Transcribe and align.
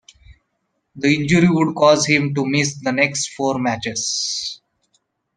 The 0.95 1.13
injury 1.13 1.47
would 1.47 1.75
cause 1.75 2.07
him 2.07 2.33
to 2.33 2.43
miss 2.43 2.75
the 2.81 2.91
next 2.91 3.35
four 3.35 3.59
matches. 3.59 4.59